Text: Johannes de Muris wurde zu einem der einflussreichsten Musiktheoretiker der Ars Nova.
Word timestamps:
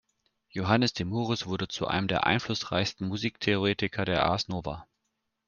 Johannes 0.49 0.93
de 0.93 1.05
Muris 1.05 1.45
wurde 1.45 1.67
zu 1.67 1.85
einem 1.85 2.07
der 2.07 2.25
einflussreichsten 2.25 3.07
Musiktheoretiker 3.07 4.03
der 4.03 4.23
Ars 4.25 4.47
Nova. 4.47 4.87